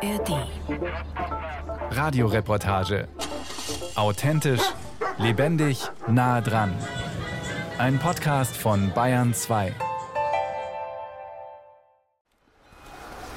[0.00, 0.30] ARD.
[1.90, 3.08] Radioreportage.
[3.96, 4.60] Authentisch,
[5.18, 6.72] lebendig, nah dran.
[7.78, 9.74] Ein Podcast von Bayern 2.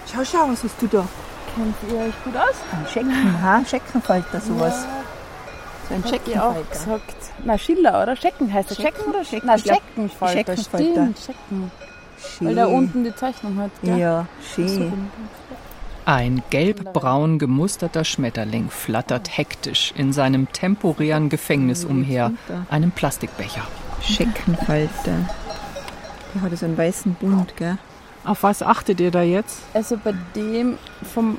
[0.05, 1.07] Schau, schau, was hast du da?
[1.55, 2.55] Kennt ihr euch gut aus?
[2.71, 3.65] Ein Schecken, ha?
[3.65, 4.85] Scheckenfalter, sowas.
[5.89, 7.15] So ein ihr auch gesagt.
[7.43, 8.15] Na, Schiller, oder?
[8.15, 8.77] Schecken heißt das.
[8.77, 9.47] Schecken Schecken oder Schecken?
[9.47, 10.37] Na, Scheckenfalter.
[10.37, 10.91] Scheckenfalter.
[10.91, 11.71] Stimmt, Schecken.
[12.19, 12.47] Schön.
[12.47, 13.97] Weil da unten die Zeichnung hat, gell?
[13.97, 15.09] Ja, schön.
[16.05, 22.31] Ein gelb-braun gemusterter Schmetterling flattert hektisch in seinem temporären Gefängnis umher,
[22.69, 23.61] einem Plastikbecher.
[24.01, 25.29] Scheckenfalter.
[26.33, 27.77] Der hat so einen weißen Bund, gell?
[28.23, 29.61] Auf was achtet ihr da jetzt?
[29.75, 30.79] Also bei dem
[31.13, 31.37] vom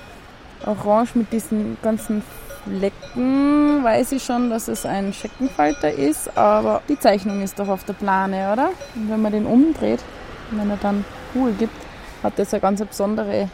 [0.65, 2.23] Orange mit diesen ganzen
[2.65, 7.85] Flecken weiß ich schon, dass es ein Scheckenfalter ist, aber die Zeichnung ist doch auf
[7.85, 8.71] der Plane, oder?
[8.95, 10.01] Und wenn man den umdreht,
[10.53, 11.05] wenn er dann
[11.35, 11.75] Ruhe gibt,
[12.23, 13.49] hat das eine ganz besondere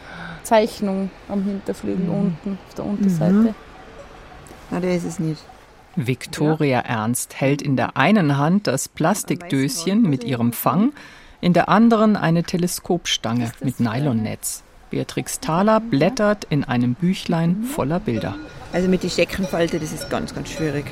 [0.49, 3.53] Zeichnung am Hinterflügel unten, auf der Unterseite.
[4.71, 5.43] Na, der ist es nicht.
[5.95, 10.93] Viktoria Ernst hält in der einen Hand das Plastikdöschen mit ihrem Fang,
[11.39, 14.63] in der anderen eine Teleskopstange mit Nylonnetz.
[14.89, 18.35] Beatrix Thaler blättert in einem Büchlein voller Bilder.
[18.73, 20.85] Also mit den Scheckenfalter, das ist ganz, ganz schwierig.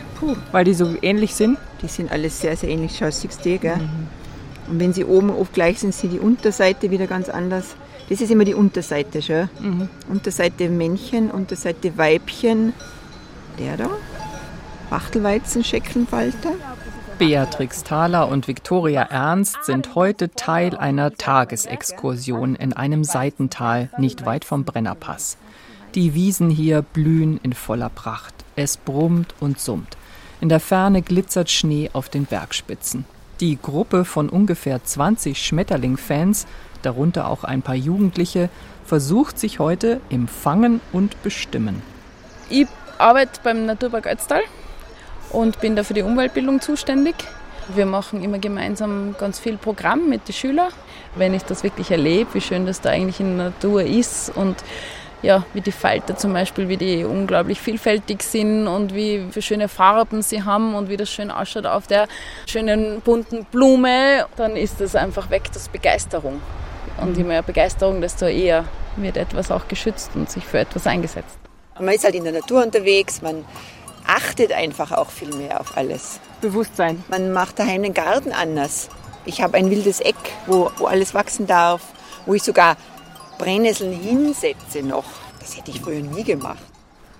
[0.51, 1.57] Weil die so ähnlich sind?
[1.81, 2.95] Die sind alles sehr, sehr ähnlich.
[2.99, 3.79] Schau, siehst du, gell?
[4.69, 7.75] Und wenn sie oben oft gleich sind, sind die Unterseite wieder ganz anders.
[8.09, 9.49] Das ist immer die Unterseite, schon.
[10.09, 12.73] Unterseite Männchen, Unterseite Weibchen.
[13.59, 13.89] Der da.
[14.89, 16.53] Wachtelweizen, Scheckenfalter.
[17.19, 24.45] Beatrix Thaler und Viktoria Ernst sind heute Teil einer Tagesexkursion in einem Seitental nicht weit
[24.45, 25.37] vom Brennerpass.
[25.95, 28.35] Die Wiesen hier blühen in voller Pracht.
[28.55, 29.97] Es brummt und summt.
[30.41, 33.05] In der Ferne glitzert Schnee auf den Bergspitzen.
[33.39, 36.45] Die Gruppe von ungefähr 20 Schmetterling-Fans,
[36.81, 38.49] darunter auch ein paar Jugendliche,
[38.85, 41.81] versucht sich heute im Fangen und Bestimmen.
[42.49, 44.41] Ich arbeite beim Naturpark Ötztal
[45.31, 47.15] und bin da für die Umweltbildung zuständig.
[47.75, 50.69] Wir machen immer gemeinsam ganz viel Programm mit den Schülern.
[51.15, 54.55] Wenn ich das wirklich erlebe, wie schön das da eigentlich in der Natur ist und
[55.21, 59.67] ja, wie die Falter zum Beispiel, wie die unglaublich vielfältig sind und wie für schöne
[59.67, 62.07] Farben sie haben und wie das schön ausschaut auf der
[62.45, 66.39] schönen bunten Blume, dann ist das einfach weg, das Begeisterung.
[67.01, 68.65] Und je mehr Begeisterung, desto eher
[68.95, 71.37] wird etwas auch geschützt und sich für etwas eingesetzt.
[71.79, 73.45] Man ist halt in der Natur unterwegs, man
[74.07, 76.19] achtet einfach auch viel mehr auf alles.
[76.41, 77.03] Bewusstsein.
[77.09, 78.89] Man macht daheim den Garten anders.
[79.25, 80.15] Ich habe ein wildes Eck,
[80.47, 81.81] wo, wo alles wachsen darf,
[82.25, 82.77] wo ich sogar
[83.37, 85.05] Brennnesseln hinsetze noch.
[85.39, 86.63] Das hätte ich früher nie gemacht.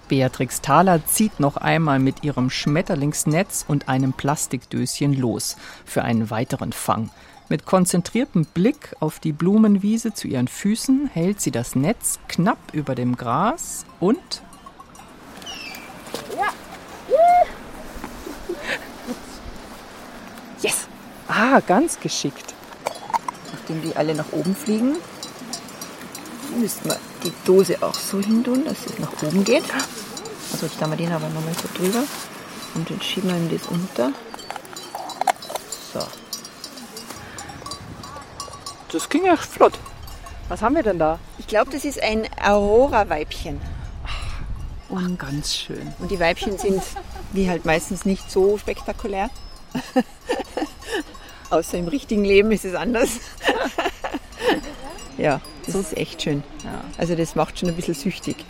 [0.08, 6.72] Beatrix Thaler zieht noch einmal mit ihrem Schmetterlingsnetz und einem Plastikdöschen los für einen weiteren
[6.72, 7.10] Fang.
[7.50, 12.94] Mit konzentriertem Blick auf die Blumenwiese zu ihren Füßen hält sie das Netz knapp über
[12.94, 14.42] dem Gras und
[20.62, 20.88] Yes!
[21.30, 22.54] Ah, ganz geschickt.
[23.54, 24.96] Nachdem die alle nach oben fliegen,
[26.60, 29.64] müssten wir die Dose auch so hin tun, dass es nach oben geht.
[30.52, 32.04] Also jetzt haben wir den aber nochmal so drüber.
[32.76, 34.12] Und dann schieben wir ihm das unter.
[35.94, 36.27] So.
[38.92, 39.74] Das ging ja flott.
[40.48, 41.20] Was haben wir denn da?
[41.40, 43.60] Ich glaube, das ist ein Aurora-Weibchen.
[44.90, 45.94] und ganz schön.
[46.00, 46.82] Und die Weibchen sind,
[47.34, 49.30] wie halt meistens, nicht so spektakulär.
[51.50, 53.10] Außer im richtigen Leben ist es anders.
[55.18, 56.44] ja, das ist echt schön.
[56.98, 58.46] Also das macht schon ein bisschen süchtig.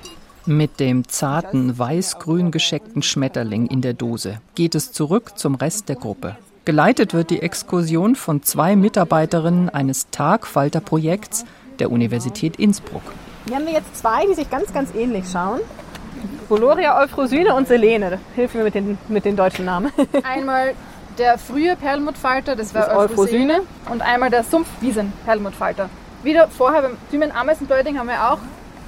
[0.45, 5.97] Mit dem zarten, weiß-grün gescheckten Schmetterling in der Dose geht es zurück zum Rest der
[5.97, 6.37] Gruppe.
[6.67, 11.45] Geleitet wird die Exkursion von zwei Mitarbeiterinnen eines Tagfalterprojekts
[11.79, 13.03] der Universität Innsbruck.
[13.45, 15.61] Hier haben wir jetzt zwei, die sich ganz, ganz ähnlich schauen.
[16.49, 18.19] Voloria, Euphrosyne und Selene.
[18.35, 19.93] Hilf mir mit den, mit den deutschen Namen.
[20.23, 20.73] Einmal
[21.17, 23.61] der frühe Perlmuttfalter, das war Das Euphrosyne.
[23.89, 25.89] Und einmal der Sumpfwiesen-Perlmuttfalter.
[26.23, 28.39] Wieder vorher beim Thymen-Ameisenblöding haben wir auch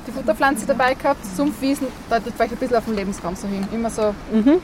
[0.10, 1.24] die Futterpflanze dabei gehabt.
[1.26, 3.66] Sumpfwiesen deutet vielleicht ein bisschen auf den Lebensraum so hin.
[3.72, 4.14] Immer so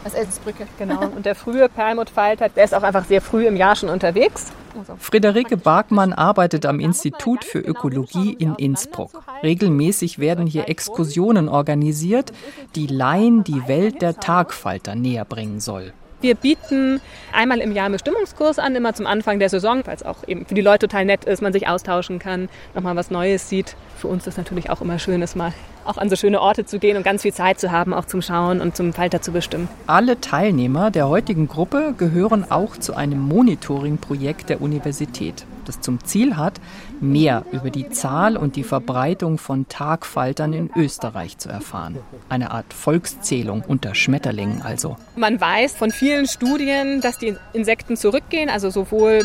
[0.03, 0.67] als Essensbrücke.
[0.77, 1.01] Genau.
[1.15, 4.51] Und der frühe Perlmuttfalter, der ist auch einfach sehr früh im Jahr schon unterwegs.
[4.97, 9.11] Friederike Barkmann arbeitet am Institut für Ökologie in Innsbruck.
[9.41, 12.33] Regelmäßig werden hier Exkursionen organisiert,
[12.75, 15.93] die Laien die Welt der Tagfalter näher bringen soll.
[16.25, 17.01] Wir bieten
[17.31, 20.47] einmal im Jahr einen Bestimmungskurs an, immer zum Anfang der Saison, weil es auch eben
[20.47, 23.75] für die Leute total nett ist, man sich austauschen kann, nochmal was Neues sieht.
[23.95, 25.53] Für uns ist natürlich auch immer schön, es mal
[25.85, 28.21] auch an so schöne Orte zu gehen und ganz viel Zeit zu haben, auch zum
[28.21, 29.67] Schauen und zum Falter zu bestimmen.
[29.87, 36.37] Alle Teilnehmer der heutigen Gruppe gehören auch zu einem Monitoring-Projekt der Universität, das zum Ziel
[36.37, 36.59] hat,
[36.99, 41.97] mehr über die Zahl und die Verbreitung von Tagfaltern in Österreich zu erfahren.
[42.29, 44.97] Eine Art Volkszählung unter Schmetterlingen also.
[45.15, 49.21] Man weiß von vielen Studien, dass die Insekten zurückgehen, also sowohl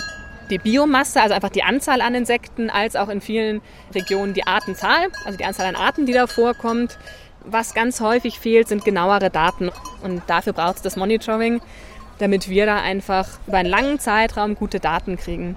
[0.50, 3.61] die Biomasse, also einfach die Anzahl an Insekten, als auch in vielen
[3.94, 6.99] Regionen die Artenzahl, also die Anzahl an Arten, die da vorkommt.
[7.44, 9.70] Was ganz häufig fehlt, sind genauere Daten.
[10.02, 11.61] Und dafür braucht es das Monitoring,
[12.19, 15.56] damit wir da einfach über einen langen Zeitraum gute Daten kriegen.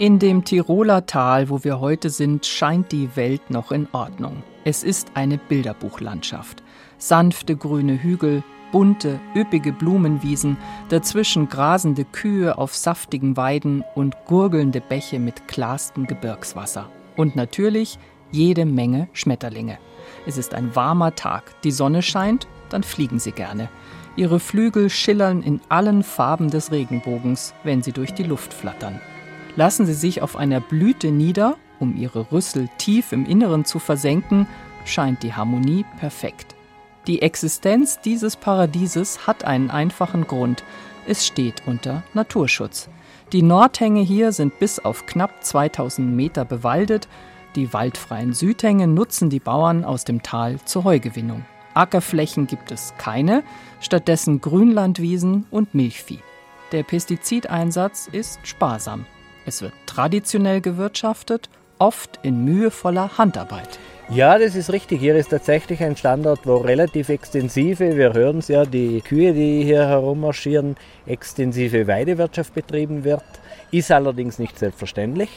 [0.00, 4.44] In dem Tiroler Tal, wo wir heute sind, scheint die Welt noch in Ordnung.
[4.62, 6.62] Es ist eine Bilderbuchlandschaft.
[6.98, 10.56] Sanfte grüne Hügel, bunte, üppige Blumenwiesen,
[10.88, 16.88] dazwischen grasende Kühe auf saftigen Weiden und gurgelnde Bäche mit klarstem Gebirgswasser.
[17.16, 17.98] Und natürlich
[18.30, 19.78] jede Menge Schmetterlinge.
[20.28, 23.68] Es ist ein warmer Tag, die Sonne scheint, dann fliegen sie gerne.
[24.14, 29.00] Ihre Flügel schillern in allen Farben des Regenbogens, wenn sie durch die Luft flattern.
[29.58, 34.46] Lassen sie sich auf einer Blüte nieder, um ihre Rüssel tief im Inneren zu versenken,
[34.84, 36.54] scheint die Harmonie perfekt.
[37.08, 40.62] Die Existenz dieses Paradieses hat einen einfachen Grund.
[41.08, 42.88] Es steht unter Naturschutz.
[43.32, 47.08] Die Nordhänge hier sind bis auf knapp 2000 Meter bewaldet.
[47.56, 51.44] Die waldfreien Südhänge nutzen die Bauern aus dem Tal zur Heugewinnung.
[51.74, 53.42] Ackerflächen gibt es keine,
[53.80, 56.20] stattdessen Grünlandwiesen und Milchvieh.
[56.70, 59.04] Der Pestizideinsatz ist sparsam.
[59.48, 61.48] Es wird traditionell gewirtschaftet,
[61.78, 63.78] oft in mühevoller Handarbeit.
[64.10, 65.00] Ja, das ist richtig.
[65.00, 69.64] Hier ist tatsächlich ein Standort, wo relativ extensive, wir hören es ja, die Kühe, die
[69.64, 73.24] hier herummarschieren, extensive Weidewirtschaft betrieben wird.
[73.70, 75.30] Ist allerdings nicht selbstverständlich.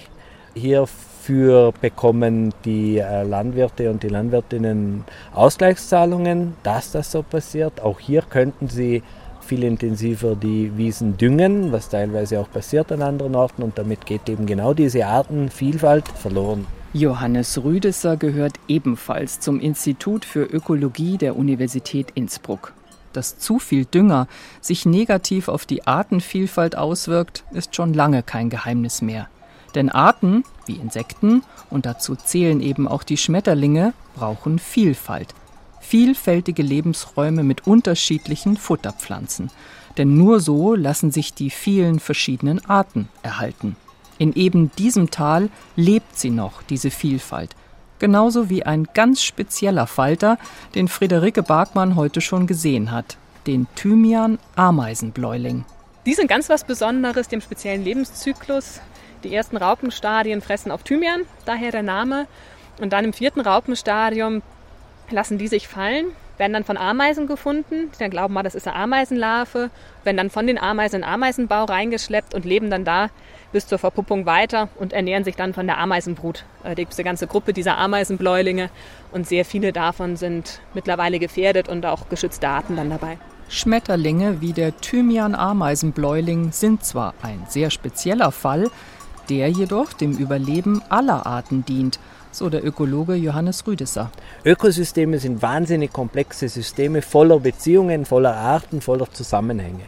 [0.56, 7.80] Hierfür bekommen die äh, Landwirte und die Landwirtinnen Ausgleichszahlungen, dass das so passiert.
[7.80, 9.04] Auch hier könnten sie
[9.52, 14.30] viel intensiver die Wiesen düngen, was teilweise auch passiert an anderen Orten und damit geht
[14.30, 16.66] eben genau diese Artenvielfalt verloren.
[16.94, 22.72] Johannes Rüdesser gehört ebenfalls zum Institut für Ökologie der Universität Innsbruck.
[23.12, 24.30] Dass zu viel Dünger
[24.62, 29.28] sich negativ auf die Artenvielfalt auswirkt, ist schon lange kein Geheimnis mehr.
[29.76, 35.36] Denn Arten, wie Insekten, und dazu zählen eben auch die Schmetterlinge, brauchen Vielfalt
[35.82, 39.50] vielfältige Lebensräume mit unterschiedlichen Futterpflanzen.
[39.98, 43.76] Denn nur so lassen sich die vielen verschiedenen Arten erhalten.
[44.18, 47.56] In eben diesem Tal lebt sie noch, diese Vielfalt.
[48.00, 50.38] Genauso wie ein ganz spezieller Falter,
[50.76, 53.18] den Friederike Barkmann heute schon gesehen hat,
[53.48, 55.66] den Thymian-Ameisenbläuling.
[56.06, 58.80] Die sind ganz was Besonderes, dem speziellen Lebenszyklus.
[59.24, 62.28] Die ersten Raupenstadien fressen auf Thymian, daher der Name.
[62.80, 64.42] Und dann im vierten Raupenstadium
[65.12, 68.68] lassen die sich fallen, werden dann von Ameisen gefunden, die dann glauben, ah, das ist
[68.68, 69.70] eine Ameisenlarve,
[70.04, 73.10] werden dann von den Ameisen in den Ameisenbau reingeschleppt und leben dann da
[73.52, 76.46] bis zur Verpuppung weiter und ernähren sich dann von der Ameisenbrut.
[76.64, 78.70] Äh, da gibt es eine ganze Gruppe dieser Ameisenbläulinge
[79.12, 83.20] und sehr viele davon sind mittlerweile gefährdet und auch geschützte Arten dann dabei.
[83.48, 88.72] Schmetterlinge wie der Thymian-Ameisenbläuling sind zwar ein sehr spezieller Fall,
[89.30, 92.00] der jedoch dem Überleben aller Arten dient–
[92.32, 94.12] so der Ökologe Johannes Rüdesser.
[94.46, 99.84] Ökosysteme sind wahnsinnig komplexe Systeme voller Beziehungen, voller Arten, voller Zusammenhänge.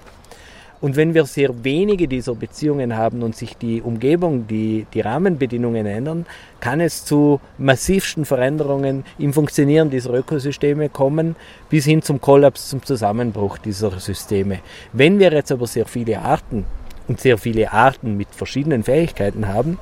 [0.83, 5.85] Und wenn wir sehr wenige dieser Beziehungen haben und sich die Umgebung, die, die Rahmenbedingungen
[5.85, 6.25] ändern,
[6.59, 11.38] kann es zu massivsten Veränderungen im Funktionieren dieser Ökosysteme kommen,
[11.69, 14.59] bis hin zum Kollaps, zum Zusammenbruch dieser Systeme.
[14.91, 16.65] Wenn wir jetzt aber sehr viele Arten
[17.07, 19.79] und sehr viele Arten mit verschiedenen Fähigkeiten haben,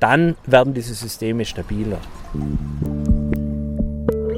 [0.00, 1.98] dann werden diese Systeme stabiler.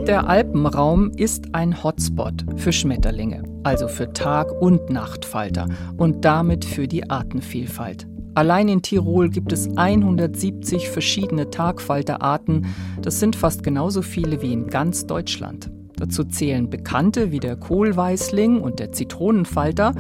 [0.07, 6.89] Der Alpenraum ist ein Hotspot für Schmetterlinge, also für Tag- und Nachtfalter und damit für
[6.89, 8.07] die Artenvielfalt.
[8.35, 12.67] Allein in Tirol gibt es 170 verschiedene Tagfalterarten.
[13.03, 15.71] Das sind fast genauso viele wie in ganz Deutschland.
[15.97, 19.93] Dazu zählen bekannte wie der Kohlweißling und der Zitronenfalter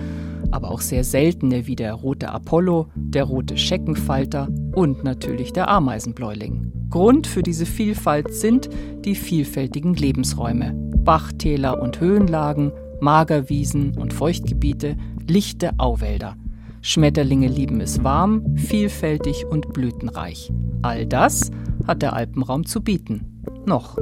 [0.51, 6.73] aber auch sehr seltene wie der rote Apollo, der rote Scheckenfalter und natürlich der Ameisenbläuling.
[6.91, 8.69] Grund für diese Vielfalt sind
[9.05, 14.97] die vielfältigen Lebensräume, Bachtäler und Höhenlagen, Magerwiesen und Feuchtgebiete,
[15.29, 16.37] lichte Auwälder.
[16.83, 20.51] Schmetterlinge lieben es warm, vielfältig und blütenreich.
[20.83, 21.51] All das
[21.87, 23.43] hat der Alpenraum zu bieten.
[23.67, 23.97] Noch.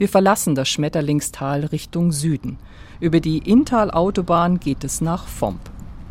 [0.00, 2.56] Wir verlassen das Schmetterlingstal Richtung Süden.
[3.00, 5.60] Über die Inntal-Autobahn geht es nach Vomp.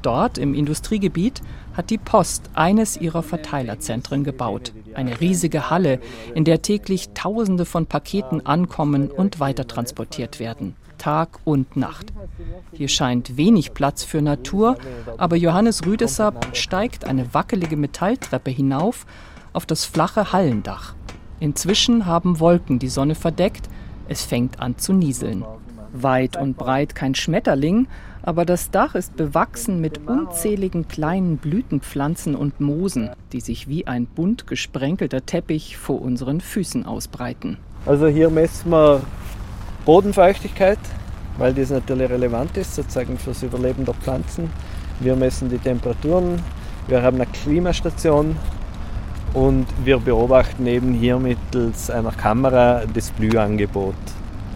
[0.03, 1.41] Dort im Industriegebiet
[1.74, 4.74] hat die Post eines ihrer Verteilerzentren gebaut.
[4.93, 6.00] Eine riesige Halle,
[6.36, 10.75] in der täglich Tausende von Paketen ankommen und weitertransportiert werden.
[11.00, 12.13] Tag und Nacht.
[12.72, 14.77] Hier scheint wenig Platz für Natur,
[15.17, 19.08] aber Johannes Rüdesser steigt eine wackelige Metalltreppe hinauf
[19.51, 20.93] auf das flache Hallendach.
[21.39, 23.67] Inzwischen haben Wolken die Sonne verdeckt,
[24.10, 25.46] es fängt an zu nieseln.
[25.94, 27.88] Weit und breit kein Schmetterling,
[28.22, 34.06] aber das Dach ist bewachsen mit unzähligen kleinen Blütenpflanzen und Moosen, die sich wie ein
[34.06, 37.58] bunt gesprenkelter Teppich vor unseren Füßen ausbreiten.
[37.86, 39.01] Also hier messen wir
[39.86, 40.80] Bodenfeuchtigkeit,
[41.38, 44.50] weil das natürlich relevant ist, sozusagen fürs Überleben der Pflanzen.
[45.00, 46.42] Wir messen die Temperaturen,
[46.88, 48.36] wir haben eine Klimastation
[49.33, 53.95] und wir beobachten eben hier mittels einer Kamera das Blühangebot.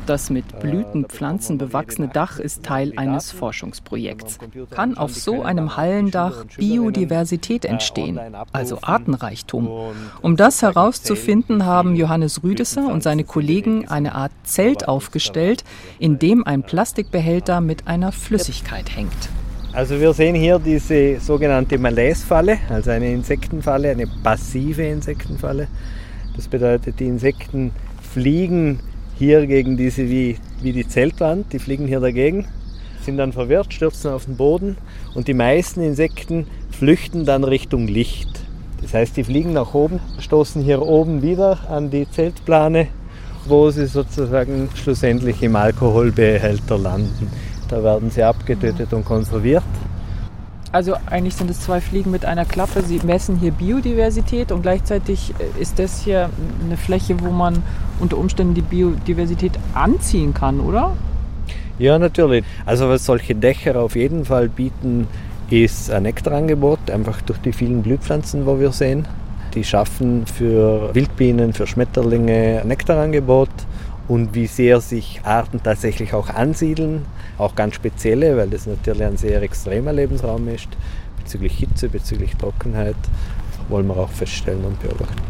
[0.06, 4.38] Das mit Blütenpflanzen bewachsene Dach ist Teil eines Forschungsprojekts.
[4.70, 8.20] Kann auf so einem Hallendach Biodiversität entstehen,
[8.52, 9.94] also Artenreichtum?
[10.22, 15.64] Um das herauszufinden, haben Johannes Rüdesser und seine Kollegen eine Art Zelt aufgestellt,
[16.00, 19.30] in dem ein Plastikbehälter mit einer Flüssigkeit hängt.
[19.74, 25.68] Also wir sehen hier diese sogenannte Malaise-Falle, also eine Insektenfalle, eine passive Insektenfalle.
[26.36, 27.72] Das bedeutet, die Insekten
[28.14, 28.80] fliegen
[29.18, 32.48] hier gegen diese wie, wie die Zeltwand, die fliegen hier dagegen,
[33.02, 34.78] sind dann verwirrt, stürzen auf den Boden
[35.16, 38.30] und die meisten Insekten flüchten dann Richtung Licht.
[38.84, 42.90] Das heißt, die fliegen nach oben, stoßen hier oben wieder an die Zeltplane,
[43.48, 47.32] wo sie sozusagen schlussendlich im Alkoholbehälter landen.
[47.70, 49.64] Da werden sie abgetötet und konserviert.
[50.72, 52.82] Also eigentlich sind es zwei Fliegen mit einer Klappe.
[52.82, 56.30] Sie messen hier Biodiversität und gleichzeitig ist das hier
[56.66, 57.62] eine Fläche, wo man
[58.00, 60.94] unter Umständen die Biodiversität anziehen kann, oder?
[61.78, 62.44] Ja, natürlich.
[62.66, 65.08] Also was solche Dächer auf jeden Fall bieten,
[65.50, 69.06] ist ein Nektarangebot, einfach durch die vielen Blühpflanzen, wo wir sehen.
[69.54, 73.50] Die schaffen für Wildbienen, für Schmetterlinge ein Nektarangebot
[74.08, 77.06] und wie sehr sich Arten tatsächlich auch ansiedeln,
[77.38, 80.68] auch ganz spezielle, weil das natürlich ein sehr extremer Lebensraum ist,
[81.18, 82.96] bezüglich Hitze, bezüglich Trockenheit,
[83.70, 85.22] wollen wir auch feststellen und beobachten.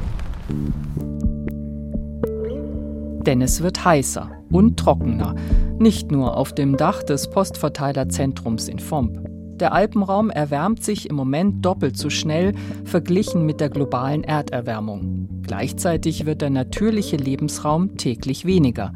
[3.26, 5.36] Denn es wird heißer und trockener,
[5.80, 9.23] nicht nur auf dem Dach des Postverteilerzentrums in Fomp.
[9.60, 12.54] Der Alpenraum erwärmt sich im Moment doppelt so schnell
[12.86, 15.42] verglichen mit der globalen Erderwärmung.
[15.44, 18.94] Gleichzeitig wird der natürliche Lebensraum täglich weniger.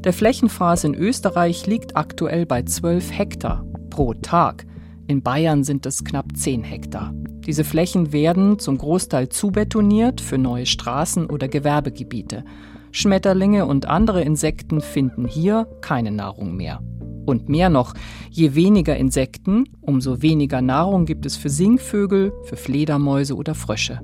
[0.00, 4.66] Der Flächenfraß in Österreich liegt aktuell bei 12 Hektar pro Tag.
[5.06, 7.14] In Bayern sind es knapp 10 Hektar.
[7.46, 12.44] Diese Flächen werden zum Großteil zubetoniert für neue Straßen oder Gewerbegebiete.
[12.90, 16.80] Schmetterlinge und andere Insekten finden hier keine Nahrung mehr.
[17.24, 17.94] Und mehr noch,
[18.30, 24.00] je weniger Insekten, umso weniger Nahrung gibt es für Singvögel, für Fledermäuse oder Frösche.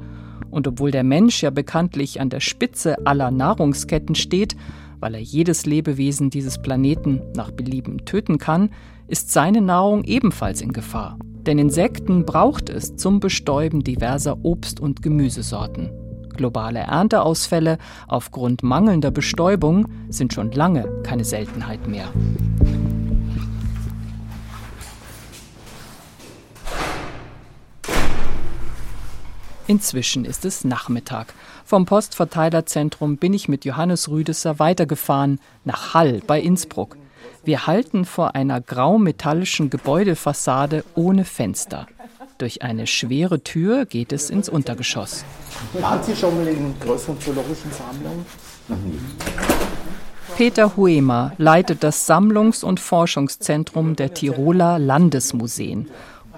[0.51, 4.57] Und obwohl der Mensch ja bekanntlich an der Spitze aller Nahrungsketten steht,
[4.99, 8.71] weil er jedes Lebewesen dieses Planeten nach Belieben töten kann,
[9.07, 11.19] ist seine Nahrung ebenfalls in Gefahr.
[11.47, 15.91] Denn Insekten braucht es zum Bestäuben diverser Obst- und Gemüsesorten.
[16.37, 22.13] Globale Ernteausfälle aufgrund mangelnder Bestäubung sind schon lange keine Seltenheit mehr.
[29.71, 31.33] Inzwischen ist es Nachmittag.
[31.65, 36.97] Vom Postverteilerzentrum bin ich mit Johannes Rüdesser weitergefahren nach Hall bei Innsbruck.
[37.45, 41.87] Wir halten vor einer graumetallischen Gebäudefassade ohne Fenster.
[42.39, 45.25] Durch eine schwere Tür geht es ins Untergeschoss.
[45.75, 48.27] Waren Sie schon mal in größeren zoologischen Sammlungen?
[50.37, 55.89] Peter Huemer leitet das Sammlungs- und Forschungszentrum der Tiroler Landesmuseen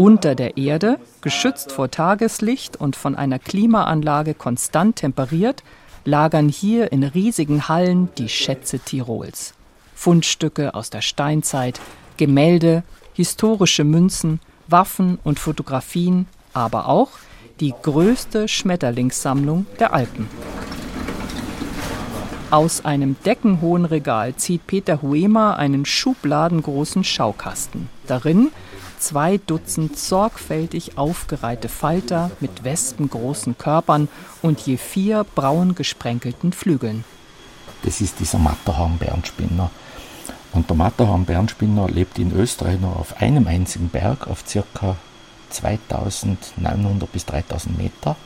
[0.03, 5.63] unter der Erde, geschützt vor Tageslicht und von einer Klimaanlage konstant temperiert,
[6.05, 9.55] lagern hier in riesigen Hallen die Schätze Tirols.
[9.95, 11.81] Fundstücke aus der Steinzeit,
[12.17, 12.83] Gemälde,
[13.13, 17.11] historische Münzen, Waffen und Fotografien, aber auch
[17.61, 20.29] die größte Schmetterlingssammlung der Alpen.
[22.51, 27.89] Aus einem deckenhohen Regal zieht Peter Huema einen schubladengroßen Schaukasten.
[28.09, 28.51] Darin
[29.03, 34.09] zwei Dutzend sorgfältig aufgereihte Falter mit wespengroßen Körpern
[34.41, 37.05] und je vier braun gesprenkelten Flügeln.
[37.83, 39.71] Das ist dieser Matterhorn-Bärenspinner.
[40.53, 44.97] Und der Matterhorn-Bärenspinner lebt in Österreich nur auf einem einzigen Berg, auf ca.
[45.51, 48.17] 2900 bis 3000 Meter.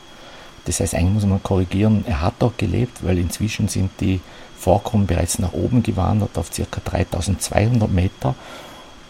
[0.66, 4.20] Das heißt, eigentlich muss man korrigieren, er hat dort gelebt, weil inzwischen sind die
[4.58, 6.80] Vorkommen bereits nach oben gewandert auf ca.
[6.84, 8.34] 3200 Meter.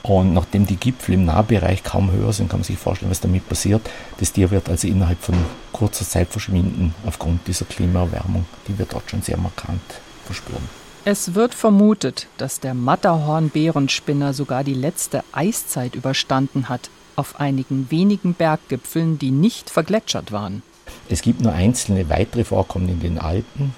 [0.08, 3.48] Und nachdem die Gipfel im Nahbereich kaum höher sind, kann man sich vorstellen, was damit
[3.48, 3.88] passiert.
[4.18, 5.34] Das Tier wird also innerhalb von
[5.72, 9.80] kurzer Zeit verschwinden aufgrund dieser Klimaerwärmung, die wir dort schon sehr markant
[10.24, 10.62] verspüren.
[11.04, 18.34] Es wird vermutet, dass der Matterhorn-Bärenspinner sogar die letzte Eiszeit überstanden hat, auf einigen wenigen
[18.34, 20.62] Berggipfeln, die nicht vergletschert waren.
[21.08, 23.74] Es gibt nur einzelne weitere Vorkommen in den Alpen,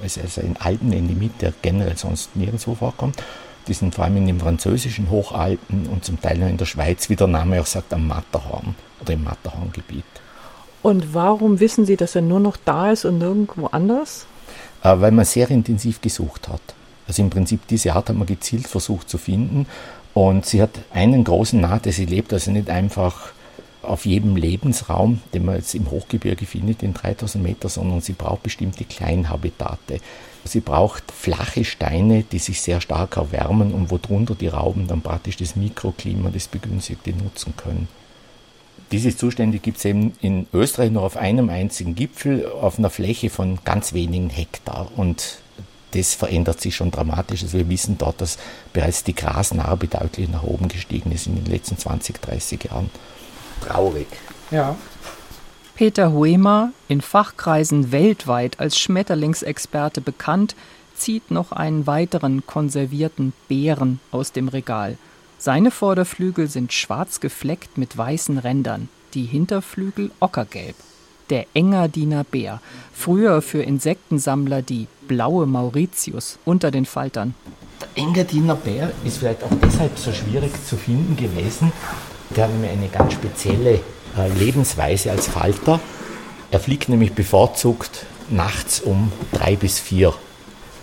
[0.00, 3.16] also ein Alpenendemit, der generell sonst nirgendwo vorkommt.
[3.68, 7.08] Die sind vor allem in den französischen Hochalpen und zum Teil noch in der Schweiz,
[7.10, 10.04] wie der Name auch sagt, am Matterhorn oder im Matterhorngebiet.
[10.82, 14.26] Und warum wissen Sie, dass er nur noch da ist und nirgendwo anders?
[14.82, 16.62] Äh, weil man sehr intensiv gesucht hat.
[17.06, 19.66] Also im Prinzip diese Art hat man gezielt versucht zu finden
[20.14, 23.32] und sie hat einen großen Nachteil, sie lebt also nicht einfach
[23.82, 28.42] auf jedem Lebensraum, den man jetzt im Hochgebirge findet, in 3000 Meter, sondern sie braucht
[28.42, 30.00] bestimmte Kleinhabitate.
[30.44, 35.02] Sie braucht flache Steine, die sich sehr stark erwärmen und wo drunter die Rauben dann
[35.02, 37.88] praktisch das Mikroklima, das Begünstigte nutzen können.
[38.90, 43.28] Diese Zustände gibt es eben in Österreich nur auf einem einzigen Gipfel auf einer Fläche
[43.28, 44.90] von ganz wenigen Hektar.
[44.96, 45.40] Und
[45.92, 47.42] das verändert sich schon dramatisch.
[47.42, 48.38] Also wir wissen dort, dass
[48.72, 52.90] bereits die Grasnarbe deutlich nach oben gestiegen ist in den letzten 20, 30 Jahren.
[53.66, 54.06] Traurig.
[54.50, 54.76] Ja.
[55.78, 60.56] Peter Huemer, in Fachkreisen weltweit als Schmetterlingsexperte bekannt,
[60.96, 64.98] zieht noch einen weiteren konservierten Bären aus dem Regal.
[65.38, 70.74] Seine Vorderflügel sind schwarz gefleckt mit weißen Rändern, die Hinterflügel ockergelb.
[71.30, 72.60] Der Engadiner Bär,
[72.92, 77.36] früher für Insektensammler die blaue Mauritius unter den Faltern.
[77.80, 81.70] Der Engadiner Bär ist vielleicht auch deshalb so schwierig zu finden gewesen.
[82.34, 83.78] Der hat nämlich eine ganz spezielle
[84.38, 85.80] Lebensweise als Falter.
[86.50, 90.14] Er fliegt nämlich bevorzugt nachts um drei bis vier.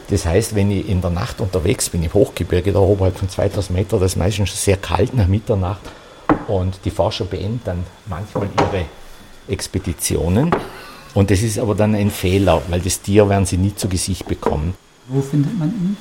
[0.09, 3.75] Das heißt, wenn ich in der Nacht unterwegs bin, im Hochgebirge, da oberhalb von 2000
[3.75, 5.81] Meter, das ist meistens schon sehr kalt nach Mitternacht
[6.47, 8.85] und die Forscher beenden dann manchmal ihre
[9.47, 10.51] Expeditionen.
[11.15, 14.27] Und das ist aber dann ein Fehler, weil das Tier werden sie nie zu Gesicht
[14.27, 14.75] bekommen.
[15.07, 15.97] Wo findet man ihn?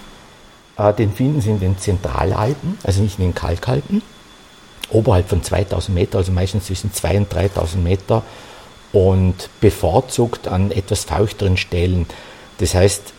[0.77, 4.03] Äh, den finden sie in den Zentralalpen, also nicht in den Kalkalpen
[4.91, 8.23] oberhalb von 2000 Meter, also meistens zwischen 2.000 und 3.000 Meter
[8.93, 12.07] und bevorzugt an etwas feuchteren Stellen.
[12.59, 13.13] Das heißt,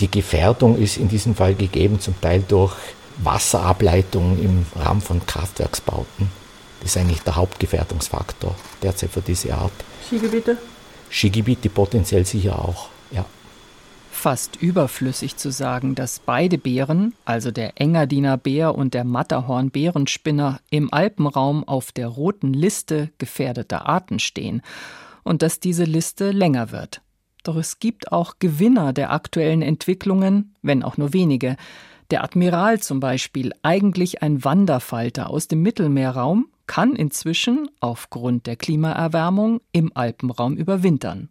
[0.00, 2.74] die Gefährdung ist in diesem Fall gegeben, zum Teil durch
[3.18, 6.30] Wasserableitung im Rahmen von Kraftwerksbauten.
[6.80, 9.72] Das ist eigentlich der Hauptgefährdungsfaktor derzeit für diese Art.
[10.06, 10.56] Skigebiete?
[11.10, 13.26] Skigebiete potenziell sicher auch, ja
[14.10, 20.92] fast überflüssig zu sagen, dass beide Bären, also der Engadiner Bär und der Matterhorn-Bärenspinner, im
[20.92, 24.62] Alpenraum auf der roten Liste gefährdeter Arten stehen
[25.22, 27.02] und dass diese Liste länger wird.
[27.44, 31.56] Doch es gibt auch Gewinner der aktuellen Entwicklungen, wenn auch nur wenige.
[32.10, 39.60] Der Admiral zum Beispiel, eigentlich ein Wanderfalter aus dem Mittelmeerraum, kann inzwischen aufgrund der Klimaerwärmung
[39.72, 41.30] im Alpenraum überwintern.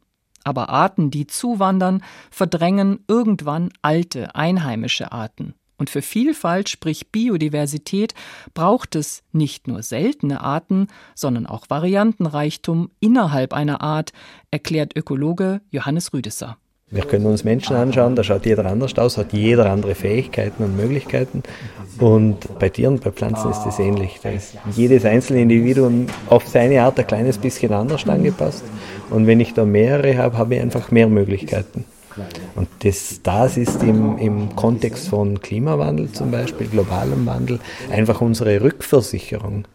[0.50, 5.54] Aber Arten, die zuwandern, verdrängen irgendwann alte, einheimische Arten.
[5.78, 8.16] Und für Vielfalt, sprich Biodiversität,
[8.56, 14.12] braucht es nicht nur seltene Arten, sondern auch Variantenreichtum innerhalb einer Art,
[14.50, 16.58] erklärt Ökologe Johannes Rüdesser.
[16.92, 20.76] Wir können uns Menschen anschauen, da schaut jeder anders aus, hat jeder andere Fähigkeiten und
[20.76, 21.44] Möglichkeiten.
[22.00, 24.20] Und bei Tieren, bei Pflanzen ist das ähnlich.
[24.24, 28.64] Da ist jedes einzelne Individuum auf seine Art ein kleines bisschen anders angepasst.
[29.10, 31.86] Und wenn ich da mehrere habe, habe ich einfach mehr Möglichkeiten.
[32.56, 37.60] Und das, das ist im, im Kontext von Klimawandel zum Beispiel, globalem Wandel,
[37.92, 39.66] einfach unsere Rückversicherung,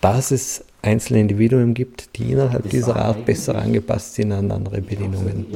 [0.00, 5.46] dass es einzelne Individuen gibt, die innerhalb dieser Art besser angepasst sind an andere Bedingungen.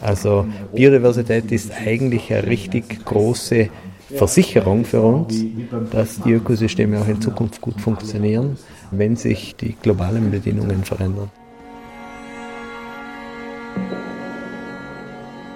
[0.00, 3.68] Also Biodiversität ist eigentlich eine richtig große
[4.14, 5.44] Versicherung für uns,
[5.90, 8.56] dass die Ökosysteme auch in Zukunft gut funktionieren,
[8.90, 11.30] wenn sich die globalen Bedingungen verändern.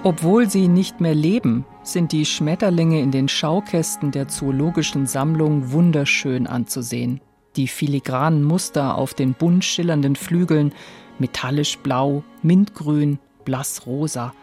[0.03, 6.47] Obwohl sie nicht mehr leben, sind die Schmetterlinge in den Schaukästen der zoologischen Sammlung wunderschön
[6.47, 7.21] anzusehen.
[7.55, 10.73] Die filigranen Muster auf den bunt schillernden Flügeln,
[11.19, 14.33] metallisch blau, mintgrün, blassrosa,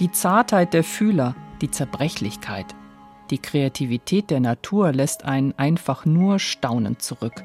[0.00, 2.74] die Zartheit der Fühler, die Zerbrechlichkeit.
[3.30, 7.42] Die Kreativität der Natur lässt einen einfach nur staunend zurück.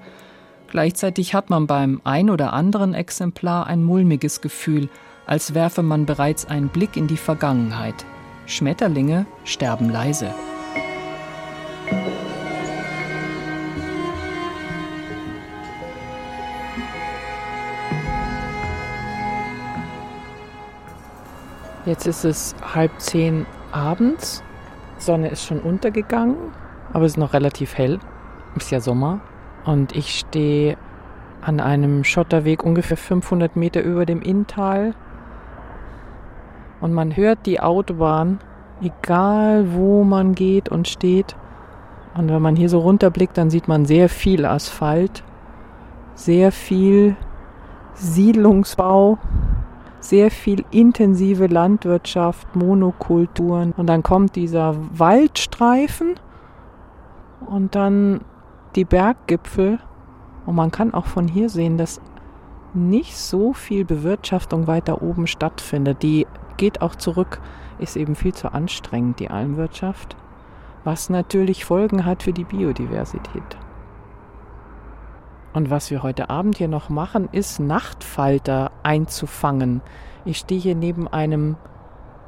[0.67, 4.89] Gleichzeitig hat man beim ein oder anderen Exemplar ein mulmiges Gefühl,
[5.25, 8.05] als werfe man bereits einen Blick in die Vergangenheit.
[8.45, 10.33] Schmetterlinge sterben leise.
[21.85, 24.43] Jetzt ist es halb zehn abends.
[24.97, 26.37] Sonne ist schon untergegangen,
[26.93, 27.99] aber es ist noch relativ hell.
[28.55, 29.19] Ist ja Sommer.
[29.65, 30.77] Und ich stehe
[31.41, 34.93] an einem Schotterweg ungefähr 500 Meter über dem Inntal.
[36.81, 38.39] Und man hört die Autobahn,
[38.81, 41.35] egal wo man geht und steht.
[42.15, 45.23] Und wenn man hier so runterblickt, dann sieht man sehr viel Asphalt,
[46.15, 47.15] sehr viel
[47.93, 49.17] Siedlungsbau,
[49.99, 53.73] sehr viel intensive Landwirtschaft, Monokulturen.
[53.77, 56.15] Und dann kommt dieser Waldstreifen
[57.45, 58.21] und dann
[58.75, 59.79] die Berggipfel.
[60.45, 62.01] Und man kann auch von hier sehen, dass
[62.73, 66.01] nicht so viel Bewirtschaftung weiter oben stattfindet.
[66.03, 66.25] Die
[66.61, 67.41] geht auch zurück,
[67.79, 70.15] ist eben viel zu anstrengend, die Almwirtschaft,
[70.83, 73.57] was natürlich Folgen hat für die Biodiversität.
[75.53, 79.81] Und was wir heute Abend hier noch machen, ist Nachtfalter einzufangen.
[80.23, 81.57] Ich stehe hier neben einem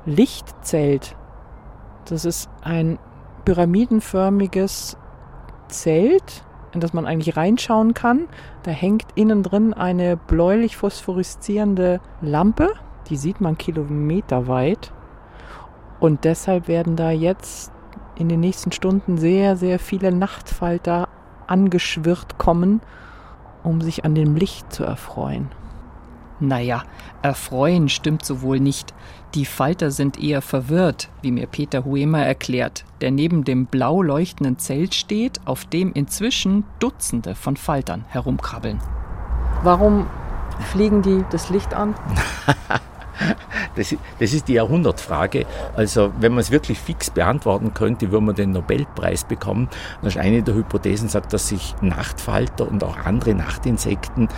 [0.08, 1.16] Lichtzelt.
[2.06, 2.98] Das ist ein
[3.46, 4.98] pyramidenförmiges
[5.68, 8.28] Zelt, in das man eigentlich reinschauen kann.
[8.64, 12.74] Da hängt innen drin eine bläulich phosphoreszierende Lampe.
[13.10, 14.92] Die sieht man kilometerweit.
[16.00, 17.72] Und deshalb werden da jetzt
[18.16, 21.08] in den nächsten Stunden sehr, sehr viele Nachtfalter
[21.48, 22.82] angeschwirrt kommen
[23.64, 25.50] um sich an dem Licht zu erfreuen.
[26.40, 26.84] Naja,
[27.22, 28.94] erfreuen stimmt so wohl nicht.
[29.34, 34.60] Die Falter sind eher verwirrt, wie mir Peter Huemer erklärt, der neben dem blau leuchtenden
[34.60, 38.80] Zelt steht, auf dem inzwischen Dutzende von Faltern herumkrabbeln.
[39.64, 40.08] Warum
[40.72, 41.96] fliegen die das Licht an?
[43.76, 45.48] Das, das, ist die Jahrhundertfrage.
[45.76, 49.68] Also wenn man es wirklich fix beantworten könnte, würde man den Nobelpreis bekommen.
[50.04, 54.30] Das ist eine der Hypothesen, sagt, dass sich Nachtfalter und auch andere Nachtinsekten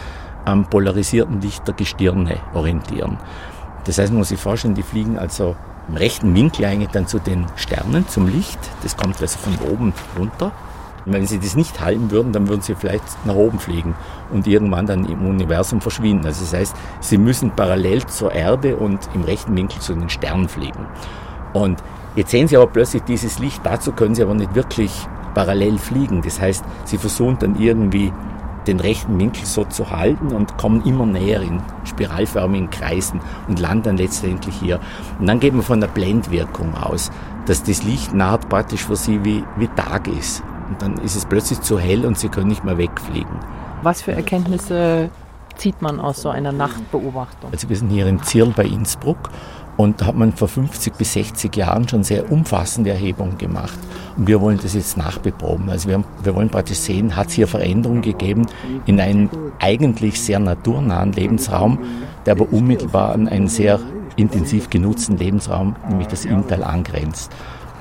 [0.46, 3.18] am polarisierten Licht der Gestirne orientieren.
[3.84, 5.56] Das heißt, man muss sich vorstellen, die fliegen also
[5.88, 8.60] im rechten Winkel eigentlich dann zu den Sternen, zum Licht.
[8.84, 10.52] Das kommt also von oben runter.
[11.06, 13.96] Und wenn sie das nicht halten würden, dann würden sie vielleicht nach oben fliegen
[14.32, 16.26] und irgendwann dann im Universum verschwinden.
[16.26, 20.50] Also das heißt, sie müssen parallel zur Erde und im rechten Winkel zu den Sternen
[20.50, 20.86] fliegen.
[21.54, 21.82] Und
[22.16, 24.92] jetzt sehen sie aber plötzlich dieses Licht, dazu können sie aber nicht wirklich
[25.36, 26.22] parallel fliegen.
[26.24, 28.12] Das heißt, sie versuchen dann irgendwie
[28.66, 33.84] den rechten Winkel so zu halten und kommen immer näher in spiralförmigen Kreisen und landen
[33.84, 34.80] dann letztendlich hier.
[35.20, 37.12] Und dann geht man von der Blendwirkung aus,
[37.46, 40.42] dass das Licht naht praktisch für sie wie, wie Tag ist.
[40.70, 43.40] Und dann ist es plötzlich zu hell und sie können nicht mehr wegfliegen.
[43.84, 45.10] Was für Erkenntnisse
[45.56, 47.52] zieht man aus so einer Nachtbeobachtung?
[47.52, 49.30] Also wir sind hier in Zirl bei Innsbruck
[49.78, 53.78] und da hat man vor 50 bis 60 Jahren schon sehr umfassende Erhebungen gemacht.
[54.18, 55.70] Und wir wollen das jetzt nachbeproben.
[55.70, 58.46] Also wir, haben, wir wollen praktisch sehen, hat es hier Veränderungen gegeben
[58.86, 61.80] in einen eigentlich sehr naturnahen Lebensraum,
[62.26, 63.80] der aber unmittelbar an einen sehr
[64.16, 67.32] intensiv genutzten Lebensraum, nämlich das Inntal, angrenzt.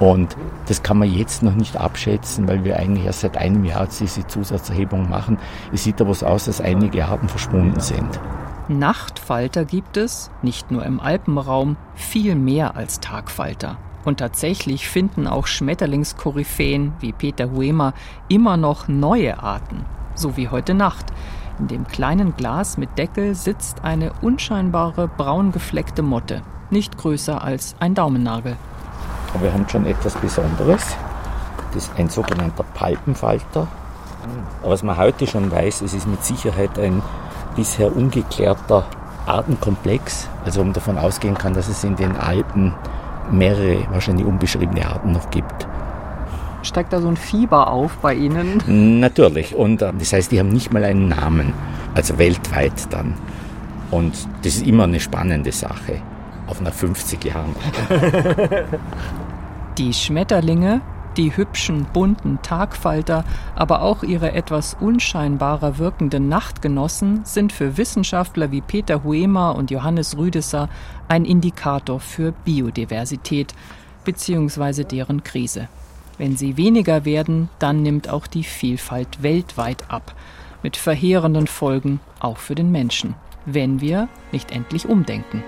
[0.00, 3.86] Und das kann man jetzt noch nicht abschätzen, weil wir eigentlich erst seit einem Jahr
[3.86, 5.38] diese Zusatzerhebung machen.
[5.72, 8.20] Es sieht aber so aus, dass einige Arten verschwunden sind.
[8.68, 13.76] Nachtfalter gibt es, nicht nur im Alpenraum, viel mehr als Tagfalter.
[14.04, 17.94] Und tatsächlich finden auch Schmetterlingskoryphäen wie Peter Huemer
[18.28, 21.06] immer noch neue Arten, so wie heute Nacht.
[21.58, 27.76] In dem kleinen Glas mit Deckel sitzt eine unscheinbare braun gefleckte Motte, nicht größer als
[27.80, 28.56] ein Daumennagel.
[29.34, 30.96] Aber wir haben schon etwas Besonderes.
[31.72, 33.66] Das ist ein sogenannter Palpenfalter.
[34.62, 37.02] Aber was man heute schon weiß, es ist mit Sicherheit ein
[37.56, 38.84] bisher ungeklärter
[39.26, 40.28] Artenkomplex.
[40.44, 42.72] Also man davon ausgehen kann, dass es in den Alpen
[43.30, 45.66] mehrere wahrscheinlich unbeschriebene Arten noch gibt.
[46.62, 49.00] Steigt da so ein Fieber auf bei Ihnen?
[49.00, 49.54] Natürlich.
[49.54, 51.52] Und äh, das heißt, die haben nicht mal einen Namen.
[51.94, 53.14] Also weltweit dann.
[53.90, 56.00] Und das ist immer eine spannende Sache.
[56.46, 57.54] Auf nach 50 Jahren.
[59.78, 60.82] Die Schmetterlinge,
[61.16, 63.24] die hübschen, bunten Tagfalter,
[63.56, 70.16] aber auch ihre etwas unscheinbarer wirkenden Nachtgenossen sind für Wissenschaftler wie Peter Huemer und Johannes
[70.16, 70.68] Rüdesser
[71.08, 73.52] ein Indikator für Biodiversität
[74.04, 74.84] bzw.
[74.84, 75.68] deren Krise.
[76.18, 80.14] Wenn sie weniger werden, dann nimmt auch die Vielfalt weltweit ab,
[80.62, 85.42] mit verheerenden Folgen auch für den Menschen, wenn wir nicht endlich umdenken.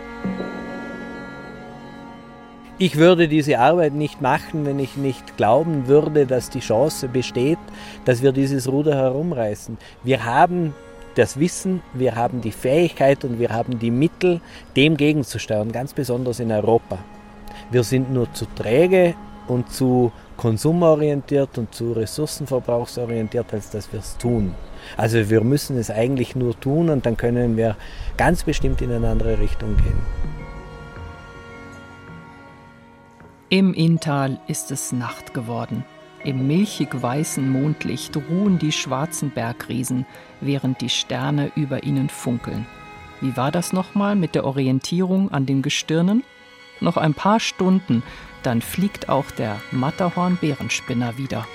[2.78, 7.58] Ich würde diese Arbeit nicht machen, wenn ich nicht glauben würde, dass die Chance besteht,
[8.04, 9.78] dass wir dieses Ruder herumreißen.
[10.02, 10.74] Wir haben
[11.14, 14.42] das Wissen, wir haben die Fähigkeit und wir haben die Mittel,
[14.76, 16.98] dem gegenzusteuern, ganz besonders in Europa.
[17.70, 19.14] Wir sind nur zu träge
[19.48, 24.54] und zu konsumorientiert und zu ressourcenverbrauchsorientiert, als dass wir es tun.
[24.98, 27.74] Also wir müssen es eigentlich nur tun und dann können wir
[28.18, 30.35] ganz bestimmt in eine andere Richtung gehen.
[33.48, 35.84] Im Inntal ist es Nacht geworden.
[36.24, 40.04] Im milchig weißen Mondlicht ruhen die schwarzen Bergriesen,
[40.40, 42.66] während die Sterne über ihnen funkeln.
[43.20, 46.24] Wie war das nochmal mit der Orientierung an den Gestirnen?
[46.80, 48.02] Noch ein paar Stunden,
[48.42, 51.46] dann fliegt auch der Matterhorn-Bärenspinner wieder.